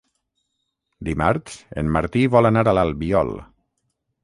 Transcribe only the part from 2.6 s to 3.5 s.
a l'Albiol.